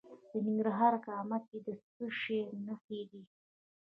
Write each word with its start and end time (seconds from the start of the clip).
د 0.31 0.33
ننګرهار 0.45 0.93
په 0.97 1.01
کامه 1.05 1.37
کې 1.47 1.57
د 1.65 1.67
څه 1.91 2.05
شي 2.19 2.39
نښې 2.65 3.01
دي؟ 3.09 3.21